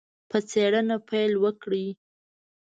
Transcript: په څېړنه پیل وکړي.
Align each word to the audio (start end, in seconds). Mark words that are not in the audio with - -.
په 0.29 0.37
څېړنه 0.49 0.97
پیل 1.09 1.33
وکړي. 1.43 1.87